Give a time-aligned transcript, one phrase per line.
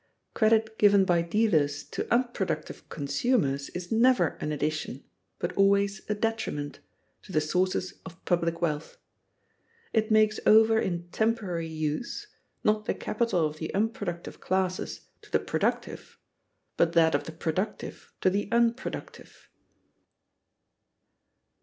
[0.33, 5.03] Credit given by dealers to unproductive consumers is never an addition,
[5.37, 6.79] but always a detriment,
[7.21, 8.97] to the sources of public wealth.
[9.93, 12.25] It makes over in temporary use,
[12.63, 16.17] not the capital of the unproductive classes to the productive,
[16.77, 19.49] but that of the productive to the unproductive.